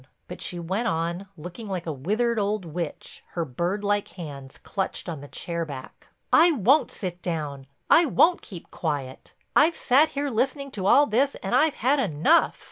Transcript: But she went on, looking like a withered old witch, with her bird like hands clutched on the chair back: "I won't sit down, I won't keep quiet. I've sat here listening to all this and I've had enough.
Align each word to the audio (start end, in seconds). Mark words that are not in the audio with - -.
But 0.27 0.41
she 0.41 0.57
went 0.57 0.87
on, 0.87 1.27
looking 1.37 1.67
like 1.67 1.85
a 1.85 1.91
withered 1.93 2.39
old 2.39 2.65
witch, 2.65 3.21
with 3.27 3.33
her 3.35 3.45
bird 3.45 3.83
like 3.83 4.07
hands 4.07 4.57
clutched 4.57 5.07
on 5.07 5.21
the 5.21 5.27
chair 5.27 5.63
back: 5.63 6.07
"I 6.33 6.51
won't 6.53 6.91
sit 6.91 7.21
down, 7.21 7.67
I 7.87 8.07
won't 8.07 8.41
keep 8.41 8.71
quiet. 8.71 9.35
I've 9.55 9.75
sat 9.75 10.09
here 10.09 10.31
listening 10.31 10.71
to 10.71 10.87
all 10.87 11.05
this 11.05 11.35
and 11.43 11.53
I've 11.55 11.75
had 11.75 11.99
enough. 11.99 12.57